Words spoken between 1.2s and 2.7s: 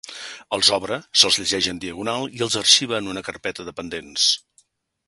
se'ls llegeix en diagonal i els